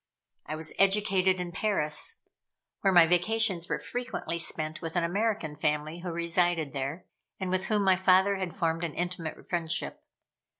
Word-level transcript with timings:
I 0.47 0.55
was 0.55 0.73
educated 0.79 1.39
in 1.39 1.51
Paris, 1.51 2.27
where 2.79 2.91
my 2.91 3.05
vacations 3.05 3.69
were 3.69 3.77
frequently 3.77 4.39
spent 4.39 4.81
with 4.81 4.95
an 4.95 5.03
American 5.03 5.55
family 5.55 5.99
who 5.99 6.11
resided 6.11 6.73
there, 6.73 7.05
and 7.39 7.51
with 7.51 7.65
whom 7.67 7.83
my 7.83 7.97
father 7.97 8.37
had 8.37 8.55
formed 8.55 8.83
an 8.83 8.95
intimate 8.95 9.45
friendship. 9.47 10.03